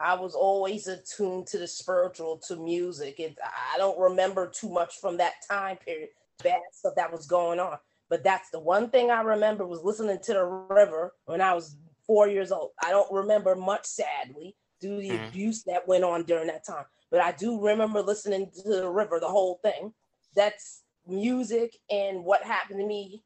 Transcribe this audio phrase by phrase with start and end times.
[0.00, 3.18] I was always attuned to the spiritual, to music.
[3.18, 3.36] It,
[3.74, 6.10] I don't remember too much from that time period,
[6.42, 7.78] bad stuff that was going on.
[8.08, 11.76] But that's the one thing I remember was listening to the river when I was
[12.06, 12.70] four years old.
[12.82, 15.28] I don't remember much, sadly, due to the mm.
[15.28, 16.84] abuse that went on during that time.
[17.10, 19.92] But I do remember listening to the river, the whole thing.
[20.34, 23.24] That's music and what happened to me.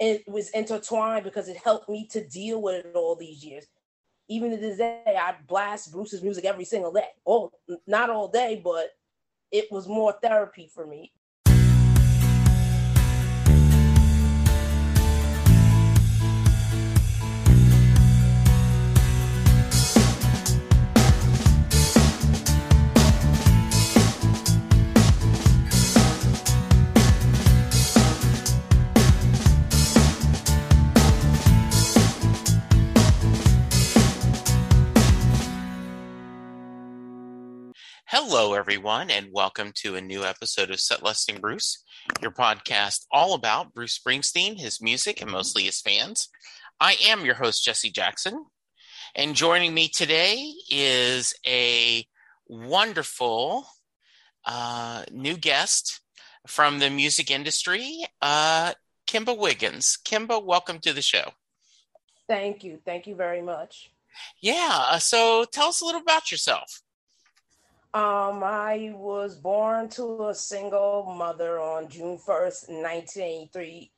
[0.00, 3.66] It was intertwined because it helped me to deal with it all these years
[4.28, 7.08] even to this day, I blast Bruce's music every single day.
[7.26, 7.50] Oh,
[7.86, 8.90] not all day, but
[9.50, 11.12] it was more therapy for me.
[38.16, 41.82] Hello, everyone, and welcome to a new episode of Set Lusting Bruce,
[42.22, 46.28] your podcast all about Bruce Springsteen, his music, and mostly his fans.
[46.78, 48.44] I am your host, Jesse Jackson,
[49.16, 52.06] and joining me today is a
[52.46, 53.66] wonderful
[54.44, 56.00] uh, new guest
[56.46, 58.74] from the music industry, uh,
[59.08, 59.98] Kimba Wiggins.
[60.04, 61.32] Kimba, welcome to the show.
[62.28, 62.78] Thank you.
[62.84, 63.90] Thank you very much.
[64.40, 64.98] Yeah.
[64.98, 66.83] So tell us a little about yourself.
[67.94, 73.92] Um, I was born to a single mother on June 1st, 1983.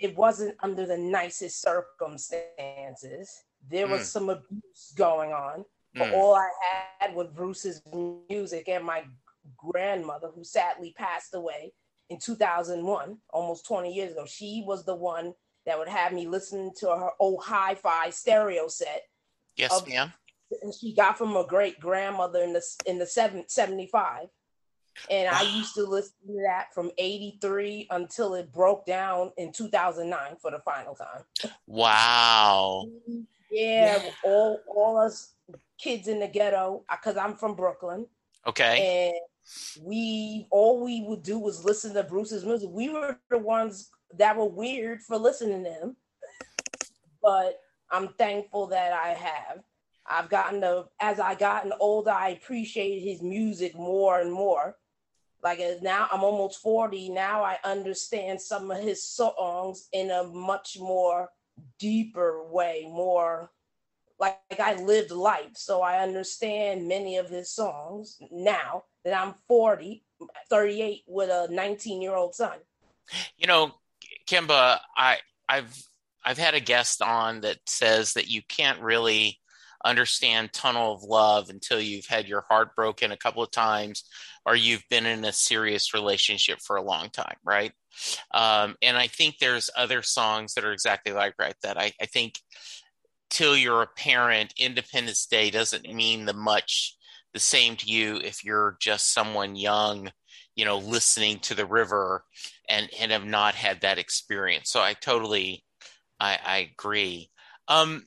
[0.00, 3.44] It wasn't under the nicest circumstances.
[3.70, 4.06] There was mm.
[4.06, 5.64] some abuse going on.
[5.94, 6.14] But mm.
[6.14, 6.48] all I
[6.98, 7.80] had was Bruce's
[8.28, 9.04] music and my
[9.56, 11.72] grandmother, who sadly passed away
[12.10, 14.26] in 2001, almost 20 years ago.
[14.26, 15.32] She was the one
[15.64, 19.02] that would have me listen to her old hi fi stereo set.
[19.56, 20.12] Yes, ma'am
[20.62, 24.28] and she got from a great grandmother in the in the seven, 75
[25.10, 25.56] and i ah.
[25.56, 30.58] used to listen to that from 83 until it broke down in 2009 for the
[30.60, 31.52] final time.
[31.66, 32.86] Wow.
[33.50, 34.10] Yeah, yeah.
[34.24, 35.32] all all us
[35.78, 38.04] kids in the ghetto because i'm from brooklyn.
[38.46, 39.08] Okay.
[39.08, 42.68] And we all we would do was listen to bruce's music.
[42.70, 43.88] We were the ones
[44.18, 45.96] that were weird for listening to him.
[47.22, 47.58] But
[47.90, 49.62] i'm thankful that i have
[50.08, 54.76] I've gotten to, as I gotten older, I appreciated his music more and more.
[55.42, 57.10] Like now, I'm almost 40.
[57.10, 61.28] Now I understand some of his songs in a much more
[61.78, 63.50] deeper way, more
[64.18, 65.52] like, like I lived life.
[65.54, 70.04] So I understand many of his songs now that I'm 40,
[70.50, 72.58] 38 with a 19 year old son.
[73.36, 73.72] You know,
[74.26, 75.82] Kimba, I, I've
[76.24, 79.38] I've had a guest on that says that you can't really
[79.84, 84.04] understand tunnel of love until you've had your heart broken a couple of times
[84.44, 87.72] or you've been in a serious relationship for a long time right?
[88.32, 92.06] Um, and i think there's other songs that are exactly like right that I, I
[92.06, 92.38] think
[93.30, 96.96] till you're a parent independence day doesn't mean the much
[97.34, 100.10] the same to you if you're just someone young
[100.58, 102.24] you know listening to the river
[102.68, 104.70] and and have not had that experience.
[104.70, 105.64] So i totally
[106.20, 107.30] i i agree.
[107.68, 108.06] Um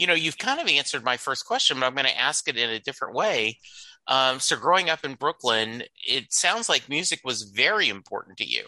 [0.00, 2.56] you know, you've kind of answered my first question, but I'm going to ask it
[2.56, 3.58] in a different way.
[4.06, 8.64] Um, so, growing up in Brooklyn, it sounds like music was very important to you.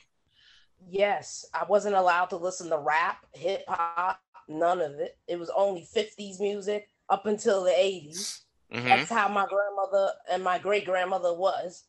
[0.91, 5.17] Yes, I wasn't allowed to listen to rap, hip hop, none of it.
[5.27, 8.41] It was only 50s music up until the 80s.
[8.71, 8.89] Mm-hmm.
[8.89, 11.85] That's how my grandmother and my great grandmother was.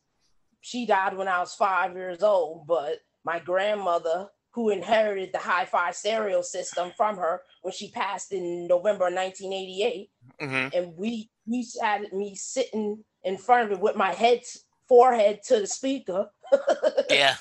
[0.62, 5.90] She died when I was five years old, but my grandmother who inherited the hi-fi
[5.90, 10.10] stereo system from her when she passed in November 1988.
[10.40, 10.76] Mm-hmm.
[10.76, 14.42] And we we had me sitting in front of it with my head
[14.88, 16.30] forehead to the speaker.
[17.10, 17.34] yeah.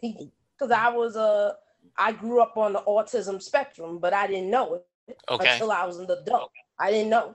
[0.00, 1.52] Because I was a uh,
[1.98, 4.74] I grew up on the autism spectrum, but I didn't know
[5.08, 5.54] it okay.
[5.54, 6.52] until I was an adult.
[6.78, 7.34] I didn't know.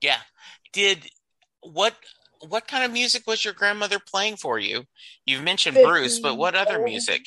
[0.00, 0.18] Yeah.
[0.72, 1.08] Did
[1.60, 1.94] what
[2.48, 4.84] what kind of music was your grandmother playing for you?
[5.24, 7.26] You've mentioned Bruce, but what other music?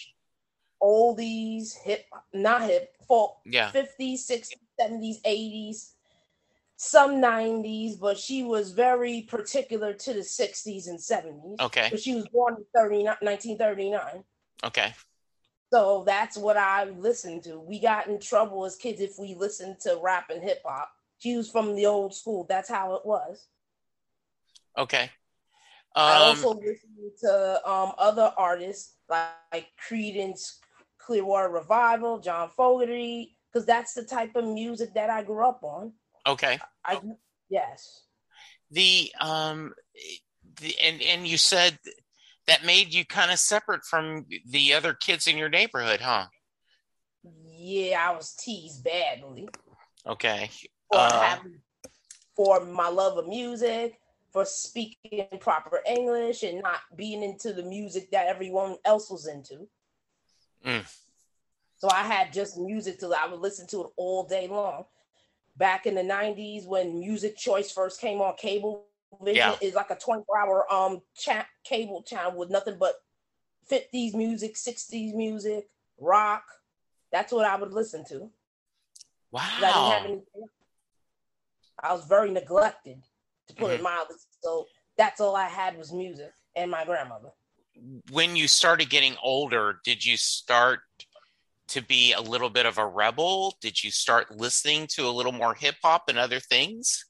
[0.81, 5.91] Oldies, hip, not hip, folk, yeah, 50s, 60s, 70s, 80s,
[6.77, 11.59] some 90s, but she was very particular to the 60s and 70s.
[11.59, 11.89] Okay.
[11.91, 14.23] But she was born in 30, 1939.
[14.63, 14.93] Okay.
[15.71, 17.59] So that's what I listened to.
[17.59, 20.89] We got in trouble as kids if we listened to rap and hip hop.
[21.19, 22.45] She was from the old school.
[22.49, 23.45] That's how it was.
[24.77, 25.03] Okay.
[25.95, 30.57] Um, I also listened to um, other artists like, like Creedence
[31.11, 35.91] Clearwater Revival, John Fogerty, because that's the type of music that I grew up on.
[36.25, 36.57] Okay.
[36.85, 37.01] I
[37.49, 38.03] yes.
[38.71, 39.73] the um
[40.61, 41.77] the, and and you said
[42.47, 46.27] that made you kind of separate from the other kids in your neighborhood, huh?
[47.45, 49.49] Yeah, I was teased badly.
[50.07, 50.49] Okay.
[50.89, 51.59] For uh, having,
[52.37, 53.99] for my love of music,
[54.31, 59.67] for speaking proper English and not being into the music that everyone else was into.
[60.65, 60.85] Mm.
[61.77, 64.85] So I had just music to I would listen to it all day long.
[65.57, 68.85] Back in the 90s when Music Choice first came on cable
[69.21, 69.55] vision yeah.
[69.61, 72.95] is like a 24 hour um cha- cable channel with nothing but
[73.69, 75.69] 50s music, 60s music,
[75.99, 76.43] rock.
[77.11, 78.29] That's what I would listen to.
[79.31, 79.41] Wow.
[79.41, 80.47] I didn't have anything.
[81.81, 83.01] I was very neglected
[83.47, 83.79] to put mm-hmm.
[83.79, 84.15] it mildly.
[84.41, 84.67] So
[84.97, 87.31] that's all I had was music and my grandmother.
[88.11, 90.81] When you started getting older, did you start
[91.69, 93.55] to be a little bit of a rebel?
[93.61, 97.05] Did you start listening to a little more hip hop and other things?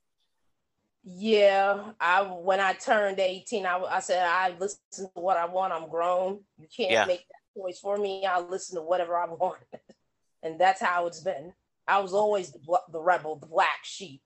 [1.04, 5.74] Yeah, I when I turned 18, I, I said I listen to what I want.
[5.74, 6.42] I'm grown.
[6.60, 7.06] You can't yeah.
[7.06, 8.24] make that choice for me.
[8.26, 9.60] I'll listen to whatever I want,
[10.44, 11.54] and that's how it's been.
[11.88, 12.60] I was always the,
[12.92, 14.22] the rebel, the black sheep.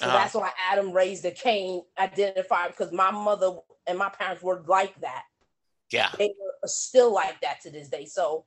[0.00, 0.16] So uh-huh.
[0.16, 3.56] that's why Adam raised the Cain identified because my mother
[3.86, 5.22] and my parents were like that.
[5.90, 8.06] Yeah, they were uh, still like that to this day.
[8.06, 8.44] So,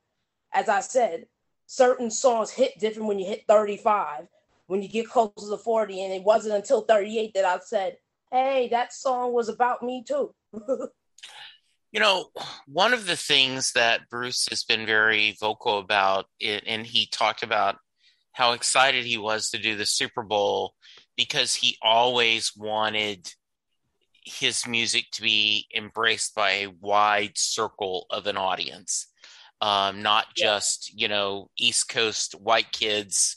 [0.52, 1.26] as I said,
[1.66, 4.26] certain songs hit different when you hit 35
[4.66, 7.96] when you get close to 40 and it wasn't until 38 that i said
[8.30, 10.34] hey that song was about me too
[11.92, 12.26] you know
[12.66, 17.42] one of the things that bruce has been very vocal about it, and he talked
[17.42, 17.76] about
[18.32, 20.74] how excited he was to do the super bowl
[21.16, 23.32] because he always wanted
[24.24, 29.08] his music to be embraced by a wide circle of an audience.
[29.60, 33.36] Um, not just you know east coast white kids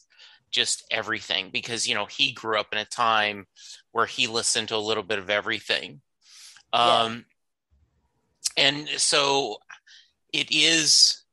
[0.49, 3.45] just everything because you know he grew up in a time
[3.91, 6.01] where he listened to a little bit of everything.
[6.73, 7.25] Um
[8.57, 8.67] yeah.
[8.67, 9.57] and so
[10.33, 11.23] it is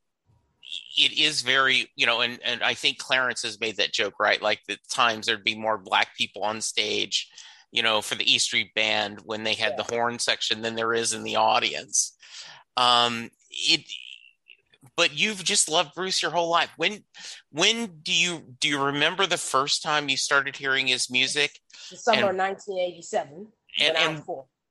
[0.98, 4.42] it is very you know and and i think clarence has made that joke right?
[4.42, 7.30] Like the times there'd be more black people on stage
[7.72, 9.82] you know for the e street band when they had yeah.
[9.82, 12.16] the horn section than there is in the audience
[12.76, 13.82] um it
[14.96, 16.70] but you've just loved Bruce your whole life.
[16.76, 17.04] When
[17.50, 21.58] when do you do you remember the first time you started hearing his music?
[21.90, 23.48] The summer and, 1987.
[23.80, 24.22] And, and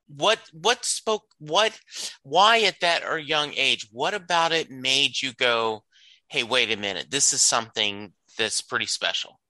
[0.07, 1.79] what what spoke what
[2.23, 3.87] why at that or young age?
[3.91, 5.83] What about it made you go,
[6.27, 7.09] "Hey, wait a minute.
[7.09, 9.40] This is something that's pretty special."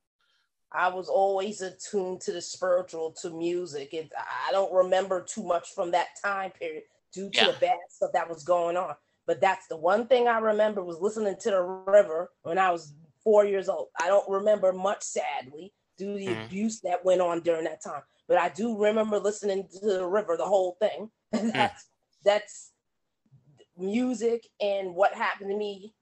[0.74, 3.94] I was always attuned to the spiritual, to music.
[3.94, 6.84] It, I don't remember too much from that time period
[7.14, 7.48] due to yeah.
[7.48, 8.96] the bad stuff that was going on.
[9.28, 12.94] But that's the one thing I remember was listening to the river when I was
[13.24, 13.90] four years old.
[14.02, 16.46] I don't remember much, sadly, due to the mm-hmm.
[16.46, 18.02] abuse that went on during that time.
[18.28, 21.10] But I do remember listening to the river, the whole thing.
[21.34, 21.54] Mm.
[21.54, 21.86] that's
[22.26, 22.72] that's
[23.78, 25.94] music and what happened to me.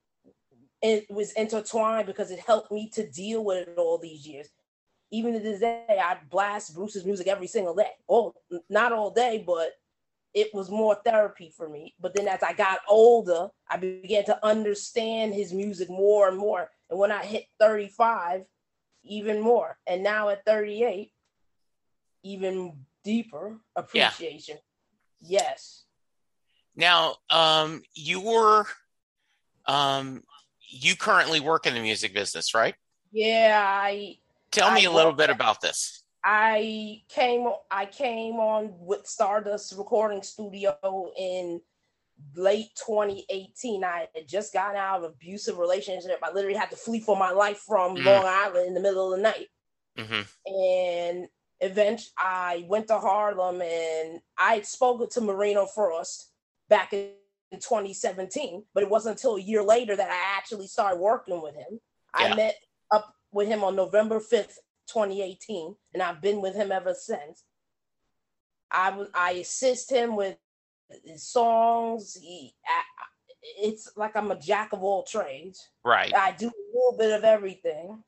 [0.81, 4.49] It was intertwined because it helped me to deal with it all these years.
[5.11, 7.91] Even to this day, I blast Bruce's music every single day.
[8.07, 8.35] Oh,
[8.69, 9.71] not all day, but
[10.33, 11.95] it was more therapy for me.
[11.99, 16.69] But then as I got older, I began to understand his music more and more.
[16.89, 18.43] And when I hit 35,
[19.03, 19.77] even more.
[19.87, 21.11] And now at 38,
[22.23, 22.73] even
[23.03, 24.57] deeper appreciation.
[25.21, 25.41] Yeah.
[25.41, 25.83] Yes.
[26.75, 28.65] Now, um, you were,
[29.65, 30.23] um,
[30.69, 32.75] you currently work in the music business, right?
[33.11, 34.17] Yeah, I.
[34.51, 36.03] Tell me I a little bit about this.
[36.23, 41.61] I came I came on with Stardust Recording Studio in
[42.35, 43.83] late 2018.
[43.83, 46.19] I had just gotten out of abusive relationship.
[46.21, 48.05] I literally had to flee for my life from mm.
[48.05, 49.47] Long Island in the middle of the night.
[49.97, 50.53] Mm-hmm.
[50.53, 51.27] And
[51.61, 56.31] eventually I went to Harlem and I spoke to Marino Frost
[56.69, 57.11] back in
[57.51, 61.79] 2017, but it wasn't until a year later that I actually started working with him.
[62.19, 62.25] Yeah.
[62.25, 62.55] I met
[63.31, 64.57] with him on November 5th,
[64.87, 67.43] 2018, and I've been with him ever since.
[68.71, 70.37] I was I assist him with
[71.03, 72.17] his songs.
[72.21, 72.81] He, I,
[73.63, 75.69] it's like I'm a jack of all trades.
[75.83, 76.13] Right.
[76.15, 78.03] I do a little bit of everything.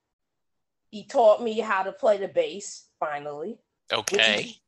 [0.90, 3.58] He taught me how to play the bass finally.
[3.92, 4.42] Okay.
[4.42, 4.60] Is,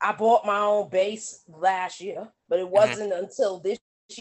[0.00, 2.74] I bought my own bass last year, but it mm-hmm.
[2.74, 3.24] wasn't mm-hmm.
[3.24, 3.78] until this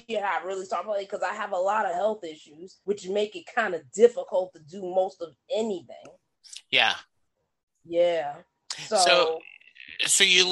[0.08, 3.36] year I really started playing because I have a lot of health issues, which make
[3.36, 6.06] it kind of difficult to do most of anything.
[6.70, 6.96] Yeah.
[7.86, 8.36] Yeah.
[8.88, 9.40] So, so,
[10.06, 10.46] so you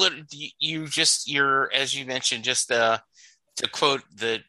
[0.58, 2.98] you just you're as you mentioned just uh
[3.56, 4.40] to quote the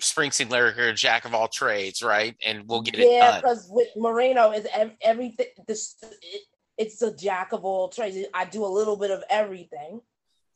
[0.00, 2.36] Springsteen lyric here, jack of all trades, right?
[2.44, 4.66] And we'll get yeah, it Yeah, because with Marino is
[5.00, 5.46] everything.
[5.66, 6.42] This it,
[6.76, 8.18] it's a jack of all trades.
[8.34, 10.00] I do a little bit of everything.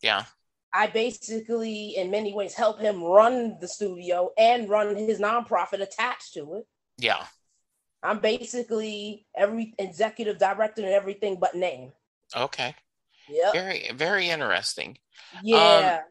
[0.02, 0.24] Yeah.
[0.72, 6.34] I basically, in many ways, help him run the studio and run his nonprofit attached
[6.34, 6.66] to it.
[6.98, 7.24] Yeah.
[8.02, 11.92] I'm basically every executive director and everything but name.
[12.36, 12.74] Okay.
[13.28, 13.52] Yeah.
[13.52, 14.98] Very, very interesting.
[15.42, 16.00] Yeah.
[16.00, 16.04] Um,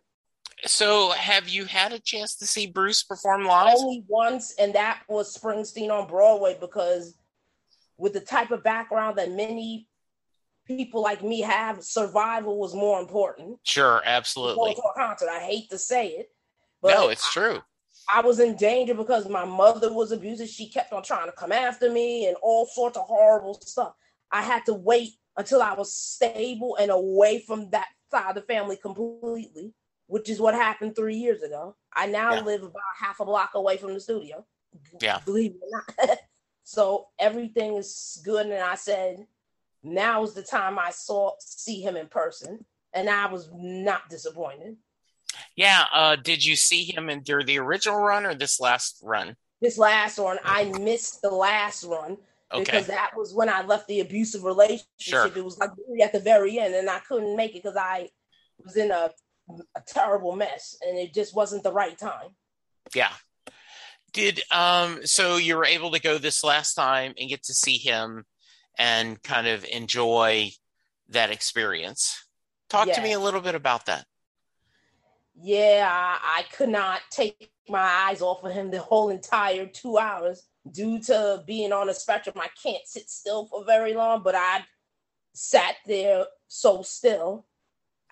[0.66, 3.76] so, have you had a chance to see Bruce perform live?
[3.78, 7.16] Only once, and that was Springsteen on Broadway because
[7.98, 9.87] with the type of background that many
[10.68, 13.58] people like me have, survival was more important.
[13.64, 14.76] Sure, absolutely.
[14.76, 15.30] to a concert.
[15.30, 16.30] I hate to say it,
[16.82, 17.62] but No, it's true.
[18.14, 20.48] I was in danger because my mother was abusive.
[20.48, 23.94] She kept on trying to come after me and all sorts of horrible stuff.
[24.32, 28.42] I had to wait until I was stable and away from that side of the
[28.42, 29.74] family completely,
[30.08, 31.76] which is what happened three years ago.
[31.94, 32.42] I now Yeah.
[32.42, 34.46] live about half a block away from the studio.
[35.02, 35.20] Yeah.
[35.26, 36.18] Believe it or not.
[36.64, 38.46] so everything is good.
[38.46, 39.26] And I said,
[39.84, 42.66] now is the time I saw see him in person.
[42.94, 44.78] And I was not disappointed.
[45.56, 45.86] Yeah.
[45.94, 49.36] Uh, did you see him in during the original run or this last run?
[49.62, 52.18] This last one, I missed the last one
[52.54, 52.64] Okay.
[52.64, 54.86] because that was when I left the abusive relationship.
[55.00, 55.28] Sure.
[55.28, 58.10] It was like really at the very end, and I couldn't make it because I
[58.64, 59.12] was in a,
[59.76, 62.30] a terrible mess, and it just wasn't the right time.
[62.96, 63.12] Yeah.
[64.14, 67.78] Did um so you were able to go this last time and get to see
[67.78, 68.26] him
[68.78, 70.52] and kind of enjoy
[71.10, 72.24] that experience.
[72.70, 74.06] Talk to me a little bit about that.
[75.40, 79.98] Yeah, I, I could not take my eyes off of him the whole entire two
[79.98, 82.36] hours due to being on a spectrum.
[82.40, 84.66] I can't sit still for very long, but I
[85.34, 87.46] sat there so still.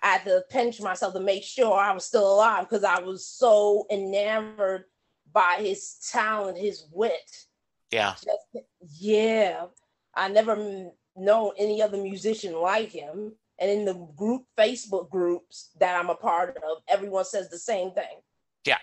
[0.02, 3.26] I had to pinch myself to make sure I was still alive because I was
[3.26, 4.84] so enamored
[5.32, 7.46] by his talent, his wit.
[7.90, 8.12] Yeah.
[8.12, 8.66] Just,
[8.98, 9.66] yeah,
[10.16, 13.32] I never m- known any other musician like him.
[13.58, 17.92] And in the group Facebook groups that I'm a part of, everyone says the same
[17.92, 18.20] thing.
[18.64, 18.78] Yeah,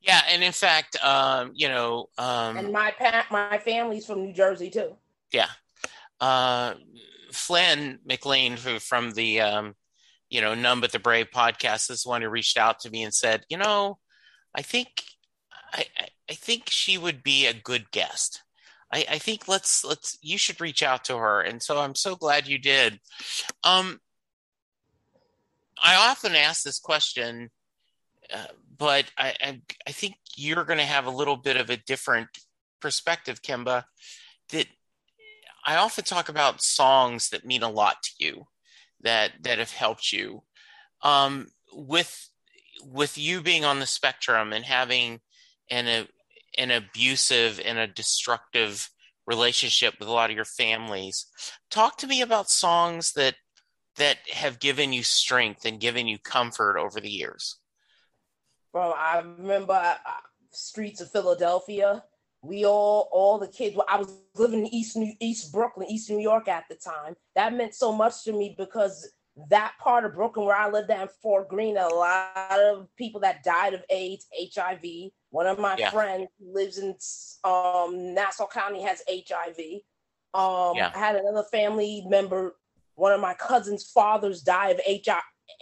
[0.00, 4.32] Yeah, and in fact, um, you know, um And my pa- my family's from New
[4.32, 4.96] Jersey too.
[5.32, 5.48] yeah.
[6.20, 6.74] Uh
[7.32, 9.74] Flynn McLean who from the um
[10.28, 13.04] you know, None But the Brave podcast is the one who reached out to me
[13.04, 13.98] and said, you know,
[14.54, 14.88] I think
[15.72, 15.84] I,
[16.30, 18.42] I think she would be a good guest.
[18.92, 21.40] I, I think let's let's you should reach out to her.
[21.40, 23.00] And so I'm so glad you did.
[23.64, 24.00] Um
[25.82, 27.50] I often ask this question,
[28.32, 28.46] uh,
[28.78, 32.28] but I, I I think you're going to have a little bit of a different
[32.80, 33.84] perspective, Kimba.
[34.52, 34.66] That
[35.66, 38.46] I often talk about songs that mean a lot to you,
[39.02, 40.42] that that have helped you.
[41.02, 42.30] Um, with
[42.82, 45.20] with you being on the spectrum and having
[45.70, 46.08] an a,
[46.58, 48.90] an abusive and a destructive
[49.26, 51.26] relationship with a lot of your families,
[51.70, 53.34] talk to me about songs that
[53.96, 57.58] that have given you strength and given you comfort over the years.
[58.70, 59.96] From I remember uh,
[60.50, 62.04] streets of Philadelphia.
[62.42, 63.76] We all, all the kids.
[63.88, 67.16] I was living in East New, East Brooklyn, East New York at the time.
[67.34, 69.10] That meant so much to me because
[69.50, 73.20] that part of Brooklyn where I lived at in Fort Greene, a lot of people
[73.20, 75.12] that died of AIDS, HIV.
[75.30, 75.90] One of my Yeah.
[75.90, 76.96] friends lives in
[77.44, 79.82] um, Nassau County has HIV.
[80.32, 80.90] Um, Yeah.
[80.94, 82.56] I had another family member.
[82.94, 84.80] One of my cousin's fathers died of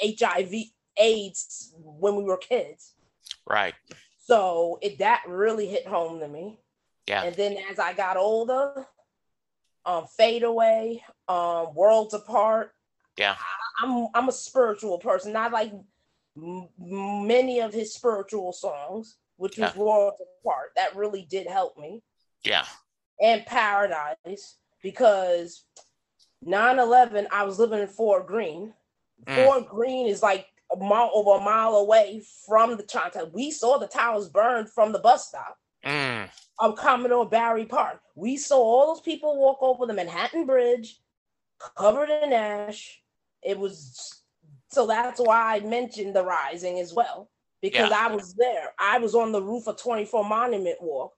[0.00, 2.95] HIV, AIDS when we were kids.
[3.45, 3.75] Right.
[4.19, 6.61] So it that really hit home to me.
[7.07, 7.25] Yeah.
[7.25, 8.87] And then as I got older,
[9.85, 12.74] um, fade away, um, worlds apart.
[13.16, 13.37] Yeah.
[13.38, 15.73] I, I'm I'm a spiritual person, not like
[16.37, 19.80] m- many of his spiritual songs, which was Yeah.
[19.83, 20.71] worlds apart.
[20.76, 22.02] That really did help me.
[22.44, 22.64] Yeah.
[23.21, 25.64] And paradise because
[26.44, 28.75] 9-11, I was living in Fort Greene.
[29.26, 29.44] Mm.
[29.47, 33.30] Fort Greene is like a mile over a mile away from the Chinatown.
[33.33, 36.28] We saw the towers burned from the bus stop Mm.
[36.59, 38.00] of Commodore Barry Park.
[38.14, 40.99] We saw all those people walk over the Manhattan Bridge
[41.76, 43.00] covered in ash.
[43.44, 44.22] It was
[44.70, 47.96] so that's why I mentioned the rising as well because Yeah.
[48.08, 48.72] I was there.
[48.78, 51.12] I was on the roof of 24 Monument Walk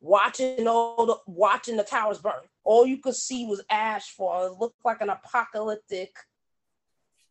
[0.00, 2.32] watching all the watching the towers burn.
[2.64, 4.46] All you could see was ash fall.
[4.46, 6.14] It looked like an apocalyptic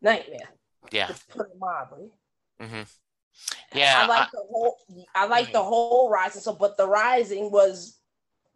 [0.01, 0.49] nightmare,
[0.91, 1.07] Yeah.
[1.07, 2.11] to put it mildly.
[2.59, 2.81] hmm
[3.73, 4.03] Yeah.
[4.03, 4.77] I like I- the whole
[5.15, 6.41] I like the whole rising.
[6.41, 7.99] So, but the rising was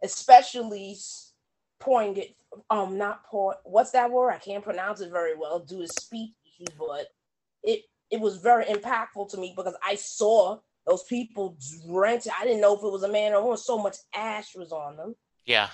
[0.02, 0.96] especially
[1.78, 2.30] poignant.
[2.70, 3.58] Um, not point.
[3.64, 4.30] What's that word?
[4.30, 7.06] I can't pronounce it very well due to speech issues, but
[7.62, 11.56] it it was very impactful to me because I saw those people
[11.86, 12.28] drenched.
[12.38, 13.56] I didn't know if it was a man or woman.
[13.56, 15.14] So much ash was on them.
[15.46, 15.68] yeah.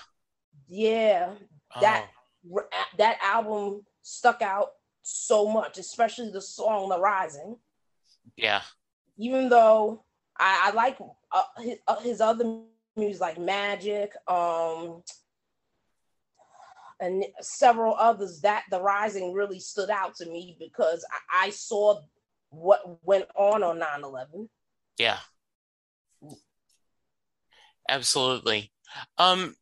[0.67, 1.33] Yeah,
[1.81, 2.05] that
[2.49, 2.61] Oh,
[2.97, 4.69] that album stuck out
[5.03, 7.57] so much, especially the song "The Rising."
[8.35, 8.61] Yeah.
[9.17, 10.03] Even though
[10.37, 10.97] I, I like
[11.31, 12.61] uh, his, uh, his other
[12.95, 15.03] music, like Magic, um,
[17.01, 21.03] and several others, that "The Rising" really stood out to me because
[21.33, 21.99] I, I saw
[22.49, 24.47] what went on on 9-11.
[24.97, 25.17] Yeah.
[27.89, 28.71] Absolutely.
[29.17, 29.55] Um,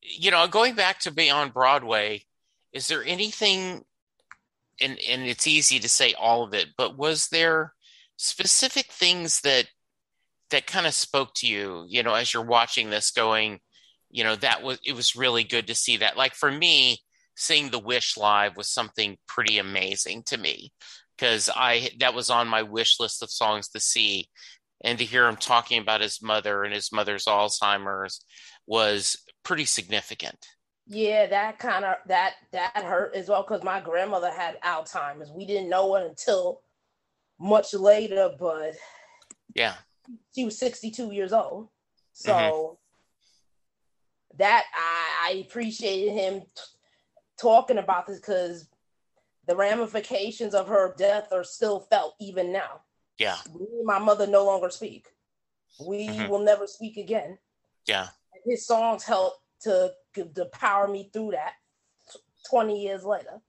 [0.00, 2.24] you know, going back to Beyond Broadway,
[2.72, 3.84] is there anything
[4.80, 7.74] and and it's easy to say all of it, but was there
[8.16, 9.66] specific things that
[10.50, 13.60] that kind of spoke to you, you know, as you're watching this going,
[14.10, 16.16] you know, that was it was really good to see that.
[16.16, 16.98] Like for me,
[17.36, 20.72] seeing the Wish live was something pretty amazing to me
[21.16, 24.28] because I that was on my wish list of songs to see
[24.82, 28.24] and to hear him talking about his mother and his mother's Alzheimer's
[28.66, 30.46] was pretty significant.
[30.86, 35.30] Yeah, that kind of that that hurt as well because my grandmother had Alzheimer's.
[35.30, 36.62] We didn't know it until
[37.38, 38.74] much later, but
[39.54, 39.74] yeah,
[40.34, 41.68] she was 62 years old.
[42.12, 42.74] So mm-hmm.
[44.38, 46.62] That I, I appreciated him t-
[47.40, 48.68] talking about this because
[49.46, 52.82] the ramifications of her death are still felt even now.
[53.18, 53.36] Yeah.
[53.54, 55.08] Me and my mother no longer speak.
[55.84, 56.30] We mm-hmm.
[56.30, 57.38] will never speak again.
[57.86, 58.08] Yeah.
[58.44, 61.54] His songs help to to power me through that
[62.48, 63.40] 20 years later.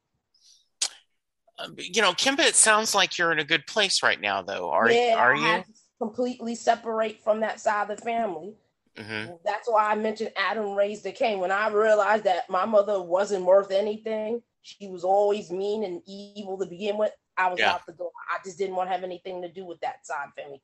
[1.57, 4.69] Um, you know, Kimba, it sounds like you're in a good place right now, though.
[4.69, 5.63] Are, yeah, are you?
[5.97, 8.53] completely separate from that side of the family.
[8.99, 9.33] Mm-hmm.
[9.45, 11.39] That's why I mentioned Adam raised the Cain.
[11.39, 16.57] When I realized that my mother wasn't worth anything, she was always mean and evil
[16.57, 17.11] to begin with.
[17.37, 17.71] I was yeah.
[17.71, 18.11] out the door.
[18.29, 20.61] I just didn't want to have anything to do with that side family.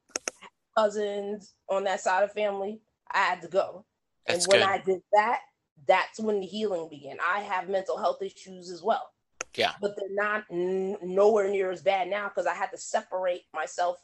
[0.77, 3.85] Cousins on that side of family, I had to go.
[4.27, 4.69] That's and when good.
[4.69, 5.39] I did that,
[5.87, 7.17] that's when the healing began.
[7.25, 9.09] I have mental health issues as well.
[9.55, 9.71] Yeah.
[9.79, 13.97] But they're not n- nowhere near as bad now because I had to separate myself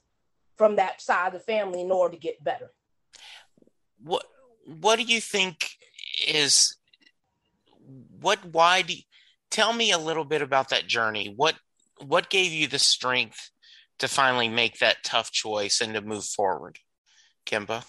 [0.58, 2.72] from that side of the family in order to get better.
[4.04, 4.26] What
[4.66, 5.70] what do you think
[6.28, 6.76] is
[8.20, 9.02] what why do you,
[9.50, 11.34] tell me a little bit about that journey.
[11.36, 11.56] What
[12.00, 13.52] what gave you the strength
[14.00, 16.80] to finally make that tough choice and to move forward,
[17.46, 17.86] Kimba?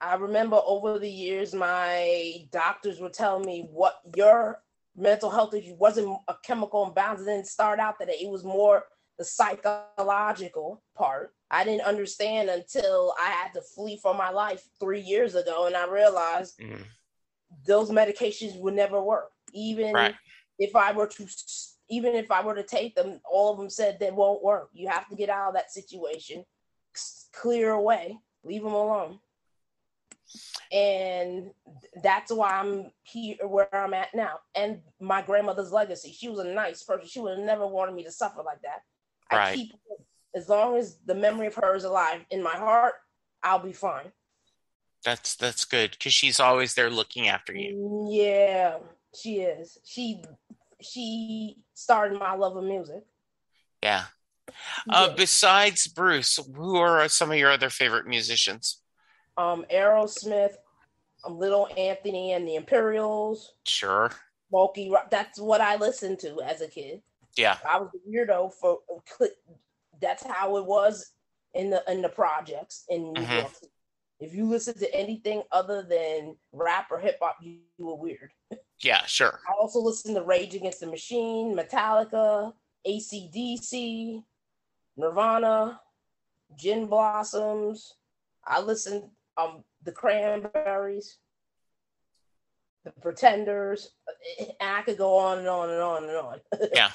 [0.00, 4.60] I remember over the years, my doctors were telling me what your
[4.96, 7.22] mental health issue wasn't a chemical imbalance.
[7.22, 8.84] It didn't start out that it was more
[9.18, 11.34] the psychological part.
[11.54, 15.76] I didn't understand until I had to flee for my life three years ago, and
[15.76, 16.82] I realized mm.
[17.64, 19.30] those medications would never work.
[19.52, 20.16] Even right.
[20.58, 21.28] if I were to
[21.88, 24.70] even if I were to take them, all of them said they won't work.
[24.72, 26.44] You have to get out of that situation,
[27.32, 29.20] clear away, leave them alone.
[30.72, 31.50] And
[32.02, 34.40] that's why I'm here where I'm at now.
[34.56, 36.10] And my grandmother's legacy.
[36.10, 37.06] She was a nice person.
[37.06, 38.82] She would have never wanted me to suffer like that.
[39.30, 39.52] Right.
[39.52, 39.72] I keep
[40.34, 42.94] as long as the memory of her is alive in my heart,
[43.42, 44.12] I'll be fine.
[45.04, 48.08] That's that's good because she's always there looking after you.
[48.10, 48.78] Yeah,
[49.14, 49.78] she is.
[49.84, 50.24] She
[50.80, 53.04] she started my love of music.
[53.82, 54.04] Yeah.
[54.88, 58.80] Uh, Besides Bruce, who are some of your other favorite musicians?
[59.36, 60.54] Um, Aerosmith,
[61.24, 63.52] um, Little Anthony and the Imperials.
[63.66, 64.10] Sure.
[64.52, 64.76] Rock.
[65.10, 67.02] That's what I listened to as a kid.
[67.36, 67.58] Yeah.
[67.68, 68.78] I was a weirdo for.
[70.04, 71.12] That's how it was
[71.54, 73.32] in the in the projects in New mm-hmm.
[73.32, 73.52] York.
[74.20, 78.30] If you listen to anything other than rap or hip hop, you, you were weird.
[78.80, 79.40] Yeah, sure.
[79.48, 82.52] I also listen to Rage Against the Machine, Metallica,
[82.86, 84.22] ACDC,
[84.96, 85.80] Nirvana,
[86.56, 87.94] Gin Blossoms.
[88.46, 91.18] I listen um the Cranberries,
[92.84, 93.90] the Pretenders,
[94.60, 96.40] I could go on and on and on and on.
[96.74, 96.90] yeah.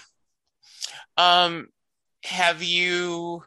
[1.17, 1.69] Um,
[2.23, 3.43] have you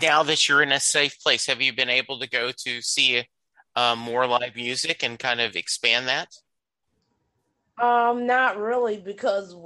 [0.00, 1.46] now that you're in a safe place?
[1.46, 3.24] Have you been able to go to see
[3.76, 6.28] uh, more live music and kind of expand that?
[7.82, 9.56] Um, not really because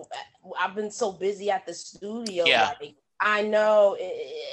[0.58, 2.44] I've been so busy at the studio.
[2.46, 2.72] Yeah.
[2.80, 3.96] Like, I know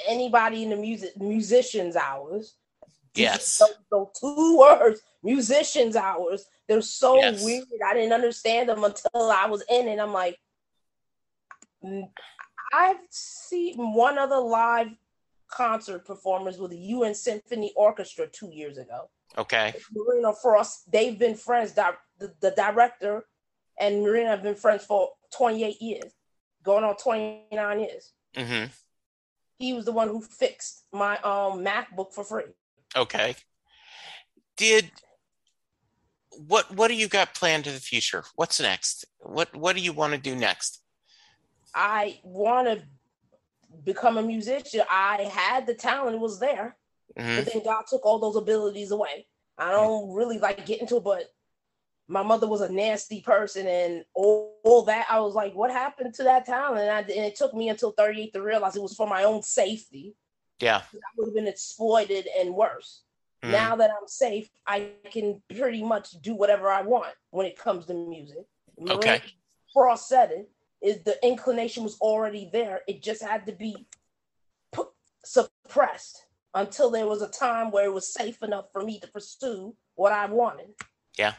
[0.06, 2.54] anybody in the music musicians hours.
[3.14, 3.58] Yes.
[3.60, 6.44] Those, those two words, musicians hours.
[6.68, 7.42] They're so yes.
[7.42, 7.64] weird.
[7.86, 9.98] I didn't understand them until I was in it.
[9.98, 10.38] I'm like,
[11.82, 12.10] mm,
[12.72, 14.88] I've seen one other live
[15.48, 19.10] concert performers with the UN Symphony Orchestra two years ago.
[19.38, 19.74] Okay.
[19.94, 21.72] Marina Frost, they've been friends.
[21.72, 21.94] The,
[22.40, 23.26] the director
[23.78, 26.12] and Marina have been friends for 28 years,
[26.62, 28.12] going on 29 years.
[28.36, 28.70] Mm-hmm.
[29.58, 32.44] He was the one who fixed my um MacBook for free.
[32.94, 33.36] Okay.
[34.56, 34.90] Did
[36.46, 38.24] what what do you got planned to the future?
[38.34, 39.06] What's next?
[39.18, 40.82] What what do you want to do next?
[41.76, 42.82] I want to
[43.84, 44.82] become a musician.
[44.90, 46.76] I had the talent; it was there,
[47.16, 47.36] Mhm.
[47.44, 49.28] but then God took all those abilities away.
[49.58, 51.30] I don't really like getting to it, but
[52.08, 55.06] my mother was a nasty person, and all, all that.
[55.10, 57.90] I was like, "What happened to that talent?" And, I, and it took me until
[57.92, 60.16] 38 to realize it was for my own safety.
[60.60, 60.82] Yeah.
[60.94, 63.02] I would have been exploited and worse.
[63.42, 63.50] Mhm.
[63.50, 67.84] Now that I'm safe, I can pretty much do whatever I want when it comes
[67.86, 68.46] to music.
[68.88, 69.22] Okay.
[69.96, 70.50] Said it.
[70.82, 72.82] Is the inclination was already there.
[72.86, 73.86] It just had to be
[74.72, 74.88] put,
[75.24, 79.74] suppressed until there was a time where it was safe enough for me to pursue
[79.94, 80.68] what I wanted.
[81.18, 81.34] Yeah.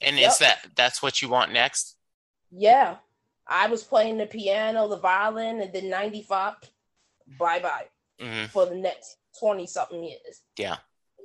[0.00, 0.30] And Yep.
[0.30, 1.96] is that that's what you want next?
[2.50, 2.96] Yeah,
[3.46, 6.54] I was playing the piano, the violin, and then 95.
[7.38, 7.86] Bye bye
[8.20, 10.42] hmm for the next 20 something years.
[10.58, 10.76] Yeah.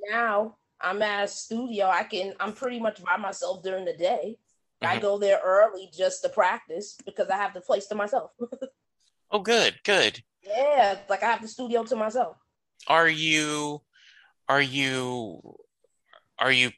[0.10, 1.88] now I'm at a studio.
[1.88, 4.38] I can I'm pretty much by myself during the day.
[4.82, 5.02] I Mhm.
[5.02, 8.32] go there early just to practice because I have the place to myself.
[9.32, 10.24] Oh, good, good.
[10.42, 12.38] yeah, like I have the studio to myself.
[12.88, 13.84] Are you
[14.48, 15.58] are you
[16.40, 16.72] are you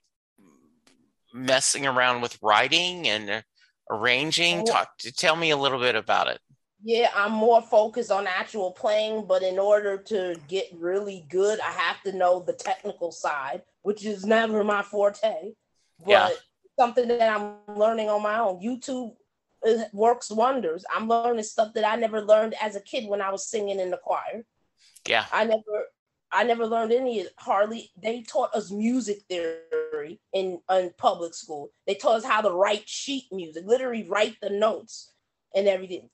[1.34, 3.44] messing around with writing and
[3.90, 4.62] arranging?
[4.62, 4.66] Oh.
[4.66, 6.42] Talk tell me a little bit about it.
[6.84, 11.72] Yeah, I'm more focused on actual playing, but in order to get really good, I
[11.72, 15.54] have to know the technical side, which is never my forte.
[16.00, 16.30] But Yeah.
[16.82, 18.60] Something that I'm learning on my own.
[18.60, 19.12] YouTube
[19.94, 20.84] works wonders.
[20.94, 23.92] I'm learning stuff that I never learned as a kid when I was singing in
[23.92, 24.44] the choir.
[25.08, 25.26] Yeah.
[25.32, 25.76] I never
[26.32, 31.70] I never learned any hardly they taught us music theory in, in public school.
[31.86, 35.14] They taught us how to write sheet music, literally write the notes
[35.54, 36.10] and everything.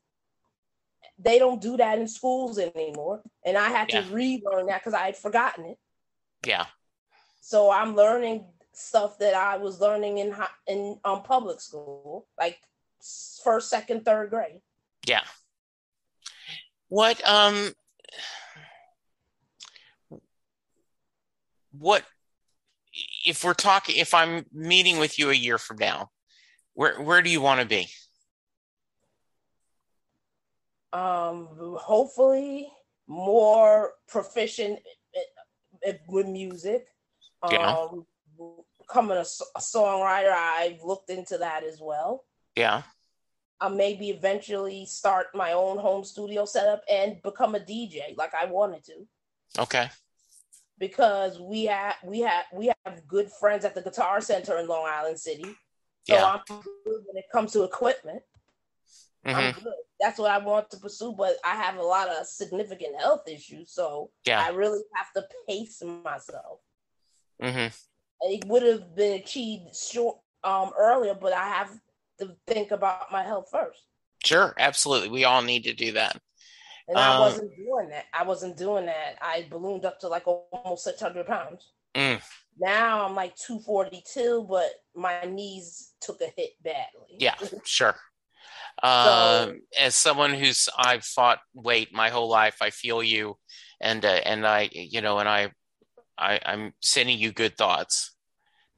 [1.18, 3.22] They don't do that in schools anymore.
[3.46, 4.02] And I had Yeah.
[4.02, 5.78] to relearn that because I had forgotten it.
[6.46, 6.66] Yeah.
[7.40, 8.46] So I'm learning
[8.78, 10.36] stuff that I was learning in
[10.68, 12.60] in um, public school, like
[13.44, 14.62] first, second, third grade.
[15.08, 15.24] Yeah.
[16.90, 17.74] What um
[21.72, 22.04] what
[23.26, 26.10] if we're talking if I'm meeting with you a year from now,
[26.74, 27.88] where where do you want to be?
[30.94, 31.50] um
[31.82, 32.72] hopefully
[33.08, 34.80] more proficient
[35.14, 36.88] i- i- with music
[37.52, 37.76] Yeah.
[38.88, 42.84] Becoming a, a songwriter i've looked into that as well Yeah.
[43.60, 48.46] i'll maybe eventually start my own home studio setup and become a dj like i
[48.46, 49.08] wanted to
[49.60, 49.90] Okay.
[50.78, 54.86] because we have we have we have good friends at the guitar center in long
[54.88, 55.46] island city
[56.04, 56.26] so Yeah.
[56.26, 58.22] i'm good when it comes to equipment
[59.26, 59.74] hmm I'm good.
[60.00, 63.72] That's what I want to pursue, but I have a lot of significant health issues,
[63.74, 64.42] so Yeah.
[64.42, 66.60] I really have to pace myself.
[67.42, 67.68] hmm
[68.22, 71.72] It would have been achieved short um earlier, but I have
[72.20, 73.82] to think about my health first.
[74.24, 75.10] Sure, absolutely.
[75.10, 76.20] We all need to do that.
[76.88, 78.06] And I Um, wasn't doing that.
[78.14, 79.18] I wasn't doing that.
[79.22, 81.72] I ballooned up to like almost 600 pounds.
[81.94, 82.22] Mm.
[82.60, 87.18] Now I'm like 242, but my knees took a hit badly.
[87.20, 87.96] Yeah, sure.
[88.84, 93.38] Um, as someone who's I've fought weight my whole life, I feel you,
[93.82, 95.52] and uh, and I, you know, and I,
[96.18, 98.14] I, I'm sending you good thoughts.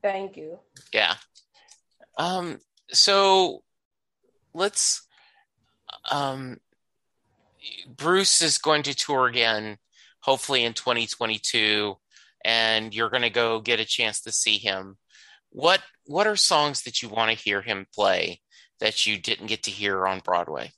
[0.02, 0.60] Thank you.
[0.93, 1.15] Yeah.
[2.17, 2.60] Um.
[2.91, 3.63] So,
[4.54, 5.08] let's.
[6.12, 6.58] Um.
[7.88, 9.78] Bruce is going to tour again,
[10.21, 11.97] hopefully in 2022,
[12.45, 14.97] and you're going to go get a chance to see him.
[15.49, 18.41] What What are songs that you want to hear him play
[18.80, 20.71] that you didn't get to hear on Broadway?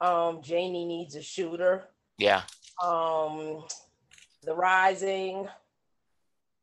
[0.00, 1.84] Um, Janey needs a shooter.
[2.18, 2.42] Yeah.
[2.82, 3.64] um
[4.42, 5.48] the rising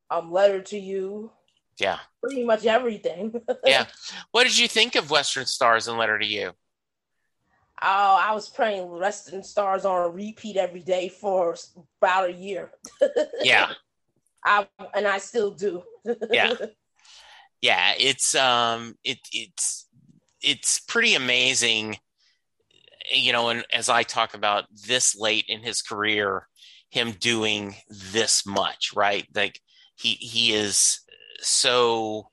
[0.09, 1.31] um letter to you
[1.79, 1.99] Yeah.
[2.21, 3.85] pretty much everything Yeah.
[4.31, 6.51] What did you think of Western Stars and Letter to You?
[7.81, 11.53] oh i was playing western stars on a repeat every day for
[12.01, 12.71] about a year
[13.43, 13.73] Yeah.
[14.45, 15.83] i and i still do
[16.31, 16.53] Yeah.
[17.61, 19.87] Yeah, it's um it it's
[20.41, 21.97] it's pretty amazing
[23.11, 26.47] you know and as I talk about this late in his career
[26.95, 29.27] him doing this much, right?
[29.35, 29.59] Like
[29.95, 31.01] he he is
[31.41, 32.31] so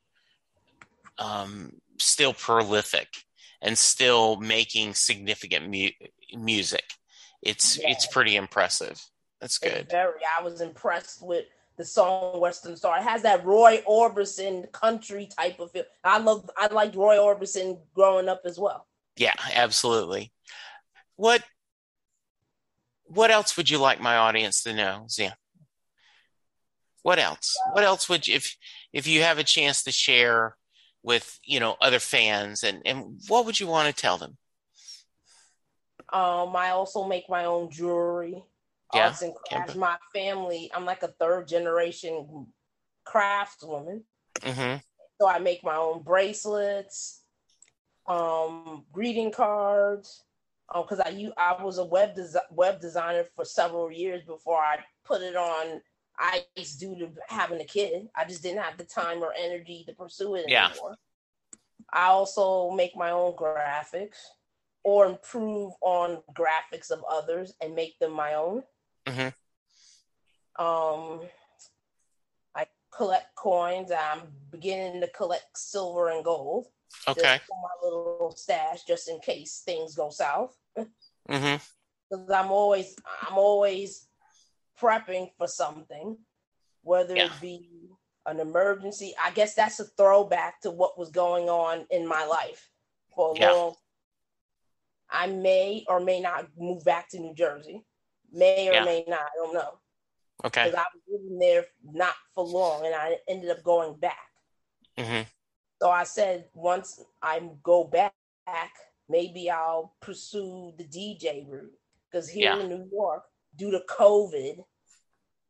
[1.18, 3.08] um still prolific
[3.60, 6.84] and still making significant mu- music.
[7.42, 8.98] It's it's pretty impressive.
[9.40, 9.90] That's It's good.
[9.90, 11.46] very i was impressed with
[11.76, 16.48] the song western star it has that roy orbison country type of feel i love
[16.56, 20.32] i liked roy orbison growing up as well Yeah, absolutely.
[21.16, 21.42] What
[23.14, 25.36] what else would you like my audience to know, Zia?
[27.02, 27.56] What else?
[27.72, 28.56] What else would you if
[28.92, 30.56] if you have a chance to share
[31.02, 34.36] with, you know, other fans and and what would you want to tell them?
[36.12, 38.44] Um, I also make my own jewelry,
[38.94, 39.74] Yeah, arts and crafts.
[39.74, 42.46] My family, I'm like a third generation
[43.06, 44.02] craftswoman.
[44.42, 44.76] hmm
[45.20, 47.22] So I make my own bracelets,
[48.06, 50.24] um, greeting cards.
[50.74, 55.20] Um, because I was a web desi- web designer for several years before I put
[55.20, 55.82] it on
[56.18, 58.08] ice due to having a kid.
[58.16, 60.68] I just didn't have the time or energy to pursue it Yeah.
[60.70, 60.96] anymore.
[61.92, 64.16] I also make my own graphics
[64.82, 68.64] or improve on graphics of others and make them my own.
[69.06, 69.34] Mhm.
[70.56, 71.28] Um,
[72.54, 73.90] I collect coins.
[73.90, 76.72] I'm beginning to collect silver and gold.
[77.06, 77.40] Just Okay.
[77.48, 80.56] for my little stash, just in case things go south.
[80.76, 81.56] Mm-hmm.
[82.10, 84.08] Because I'm always, I'm always
[84.80, 86.18] prepping for something,
[86.82, 87.26] whether Yeah.
[87.26, 87.90] it be
[88.26, 89.14] an emergency.
[89.22, 92.68] I guess that's a throwback to what was going on in my life
[93.14, 93.50] for a Yeah.
[93.50, 93.74] long.
[95.10, 97.84] I may or may not move back to New Jersey.
[98.32, 98.84] May or Yeah.
[98.84, 99.20] may not.
[99.20, 99.78] I don't know.
[100.44, 100.64] Okay.
[100.64, 104.16] Because I was living there not for long, and I ended up going back.
[104.98, 105.22] hmm
[105.82, 108.14] So I said, once I go back,
[109.08, 111.76] maybe I'll pursue the DJ route.
[112.08, 112.60] Because here Yeah.
[112.60, 113.24] in New York,
[113.56, 114.64] due to COVID,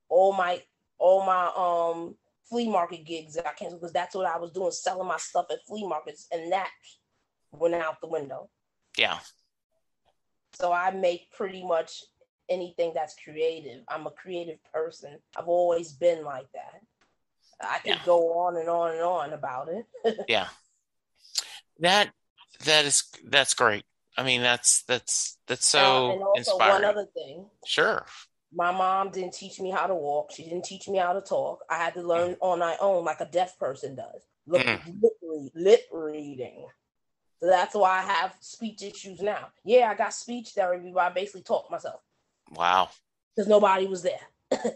[0.08, 0.62] all my
[0.96, 2.16] all my um
[2.48, 5.66] flea market gigs I canceled because that's what I was doing, selling my stuff at
[5.66, 6.70] flea markets, and that
[7.50, 8.48] went out the window.
[8.96, 9.18] Yeah.
[10.54, 12.04] So I make pretty much
[12.48, 13.84] anything that's creative.
[13.86, 15.18] I'm a creative person.
[15.36, 16.80] I've always been like that.
[17.62, 17.98] I could Yeah.
[18.04, 19.86] go on and on and on about it.
[20.28, 20.48] Yeah.
[21.80, 22.10] That
[22.64, 23.84] that is that's great.
[24.16, 26.70] I mean, that's that's that's Uh, so and also inspiring.
[26.72, 28.04] one other thing, Sure.
[28.54, 30.30] my mom didn't teach me how to walk.
[30.32, 31.64] She didn't teach me how to talk.
[31.70, 34.22] I had to learn on my own, like a deaf person does.
[34.46, 34.80] Look, Mm.
[35.00, 36.66] lip, read, lip reading.
[37.40, 39.48] So that's why I have speech issues now.
[39.64, 42.00] Yeah, I got speech therapy, but I basically taught myself
[42.50, 42.90] Wow.
[43.34, 44.20] because nobody was there.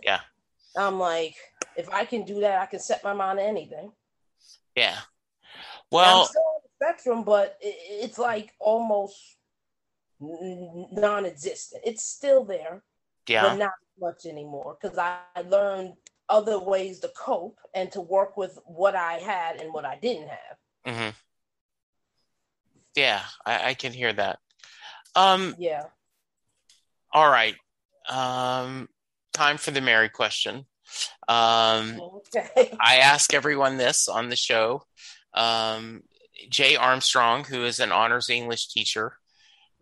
[0.02, 0.20] Yeah.
[0.76, 1.34] I'm like,
[1.76, 3.92] if I can do that, I can set my mind to anything.
[4.74, 4.96] Yeah.
[4.96, 9.36] I'm Well, still on the spectrum, but it, it's like almost
[10.20, 11.82] non-existent.
[11.84, 12.82] It's still there,
[13.28, 15.94] yeah, but not much anymore because I, learned
[16.28, 20.28] other ways to cope and to work with what I had and what I didn't
[20.28, 20.94] have.
[20.94, 21.10] hmm
[22.94, 24.38] Yeah, I, I can hear that.
[25.14, 25.84] Um, Yeah.
[27.12, 27.54] all right.
[28.08, 28.88] Um,
[29.32, 30.66] time for the Mary question.
[31.28, 32.00] Um,
[32.34, 32.76] Okay.
[32.80, 34.82] I ask everyone this on the show.
[35.34, 36.02] Um,
[36.48, 39.16] Jay Armstrong, who is an honors English teacher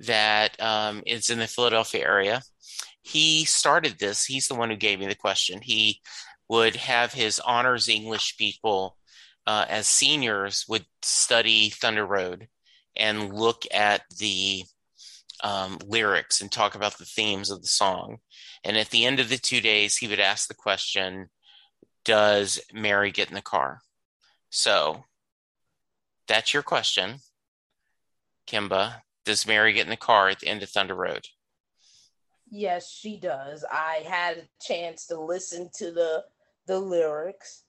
[0.00, 2.42] that um, is in the Philadelphia area,
[3.02, 4.24] he started this.
[4.24, 5.60] He's the one who gave me the question.
[5.62, 6.00] He
[6.48, 8.96] would have his honors English people
[9.46, 12.48] uh, as seniors would study Thunder Road
[12.96, 14.64] and look at the
[15.44, 18.18] um, lyrics and talk about the themes of the song.
[18.64, 21.28] And at the end of the two days, he would ask the question,
[22.04, 23.82] does Mary get in the car?
[24.48, 25.04] So
[26.26, 27.18] that's your question,
[28.48, 29.02] Kimba.
[29.26, 31.26] Does Mary get in the car at the end of Thunder Road?
[32.50, 33.64] Yes, she does.
[33.70, 36.24] I had a chance to listen to the
[36.66, 37.64] the lyrics.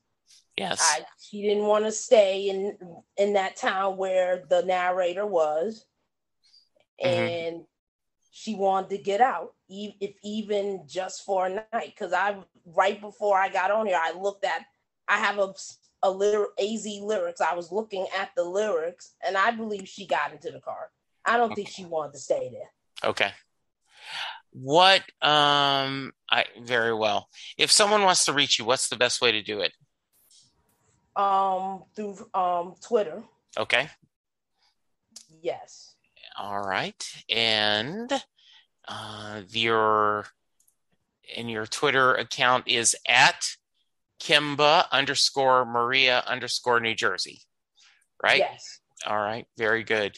[0.57, 0.79] Yes.
[0.81, 2.77] I she didn't want to stay in
[3.17, 5.85] in that town where the narrator was,
[7.03, 7.45] Mhm.
[7.47, 7.67] and
[8.31, 11.93] she wanted to get out, if even just for a night.
[11.95, 14.65] Because I right before I got on here, I looked at
[15.07, 15.53] I have a
[16.03, 17.41] a lyric AZ lyrics.
[17.41, 20.91] I was looking at the lyrics, and I believe she got into the car.
[21.23, 23.09] I don't think she wanted to stay there.
[23.09, 23.31] Okay.
[24.51, 27.29] What um I very well.
[27.57, 29.73] If someone wants to reach you, what's the best way to do it?
[31.15, 33.23] Um, through um Twitter,
[33.57, 33.89] Okay.
[35.41, 35.94] yes.
[36.37, 37.03] All right.
[37.29, 38.11] And
[38.87, 40.27] uh your
[41.35, 43.47] and your Twitter account is at
[44.21, 47.41] Kimba underscore Maria underscore New Jersey.
[48.21, 48.39] Right?
[48.39, 48.79] Yes.
[49.05, 50.17] All right, very good.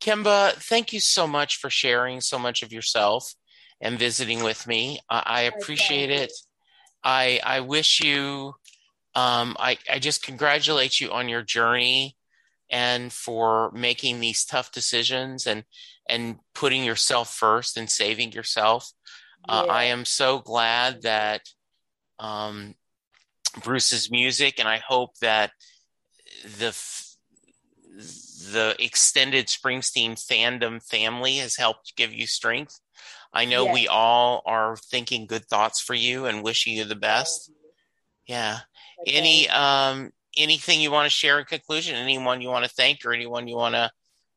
[0.00, 3.34] Kimba, thank you so much for sharing so much of yourself
[3.80, 5.00] and visiting with me.
[5.08, 6.32] I, I appreciate thank it.
[7.02, 8.54] I I wish you
[9.14, 12.16] um I, I just congratulate you on your journey
[12.70, 15.64] and for making these tough decisions and
[16.08, 18.92] and putting yourself first and saving yourself.
[19.48, 21.42] Uh, I am so glad that
[22.18, 22.74] um,
[23.62, 25.52] Bruce's music, and I hope that
[26.58, 27.16] the f-
[27.96, 32.80] the extended Springsteen fandom family has helped give you strength.
[33.32, 37.50] I know we all are thinking good thoughts for you and wishing you the best.
[38.26, 38.60] Yeah.
[39.06, 41.94] Any um anything you want to share in conclusion?
[41.96, 43.90] Anyone you want to thank or anyone you want to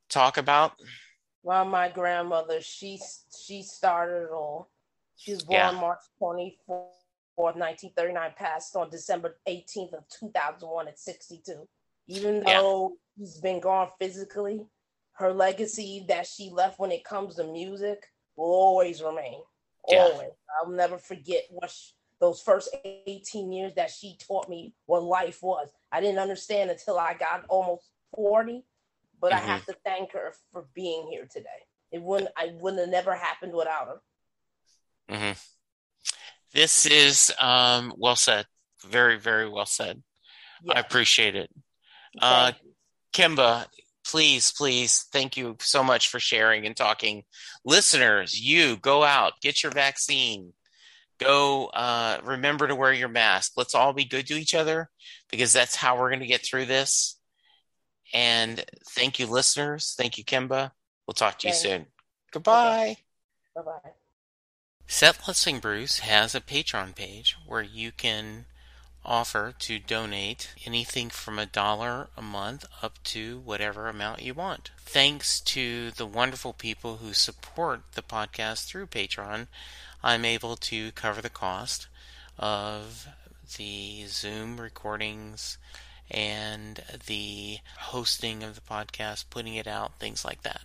[0.10, 0.73] talk about?
[1.43, 2.99] Well, my grandmother, she
[3.45, 4.69] she started it all.
[5.15, 5.71] She was born Yeah.
[5.71, 6.86] March 24th,
[7.36, 11.67] 1939, passed on December 18th of 2001 at 62.
[12.07, 12.62] Even Yeah.
[12.62, 14.65] though she's been gone physically,
[15.13, 19.41] her legacy that she left when it comes to music will always remain.
[19.88, 20.03] Yeah.
[20.03, 20.31] Always.
[20.60, 25.43] I'll never forget what sh those first 18 years that she taught me what life
[25.43, 25.69] was.
[25.91, 28.65] I didn't understand until I got almost 40,
[29.19, 29.45] but I Mhm.
[29.45, 31.65] have to thank her for being here today.
[31.91, 34.02] It wouldn't I wouldn't have never happened without her.
[35.10, 35.32] hmm
[36.52, 38.45] This is um, well said.
[38.84, 40.04] Very, very well said.
[40.69, 41.50] I appreciate it.
[42.19, 42.52] Uh.
[43.13, 43.65] Kimba,
[44.06, 47.23] please, please, thank you so much for sharing and talking.
[47.65, 50.54] Listeners, you go out, get your vaccine.
[51.19, 53.53] Go, uh, remember to wear your mask.
[53.58, 54.89] Let's all be good to each other
[55.32, 57.17] because that's how we're going to get through this.
[58.13, 59.95] And thank you, listeners.
[59.97, 60.71] Thank you, Kimba.
[61.08, 61.86] We'll talk to you Thank soon.
[62.32, 62.97] Goodbye.
[63.56, 63.91] Bye bye.
[64.88, 68.45] Set Listing Bruce has a Patreon page where you can
[69.05, 74.71] offer to donate anything from a dollar a month up to whatever amount you want.
[74.79, 79.47] Thanks to the wonderful people who support the podcast through Patreon,
[80.03, 81.88] I'm able to cover the cost
[82.38, 83.07] of
[83.57, 85.57] the Zoom recordings
[86.10, 90.62] and the hosting of the podcast, putting it out, things like that.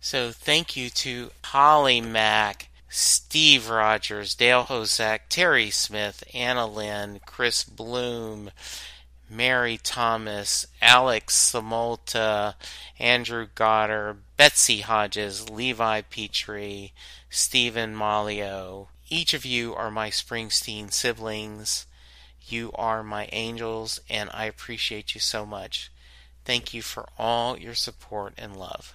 [0.00, 7.62] So thank you to Holly Mack, Steve Rogers, Dale Hosack, Terry Smith, Anna Lynn, Chris
[7.64, 8.50] Bloom,
[9.30, 12.54] Mary Thomas, Alex Samolta,
[12.98, 16.94] Andrew Goddard, Betsy Hodges, Levi Petrie,
[17.28, 18.88] Stephen Malio.
[19.10, 21.86] Each of you are my Springsteen siblings.
[22.46, 25.90] You are my angels, and I appreciate you so much.
[26.46, 28.94] Thank you for all your support and love.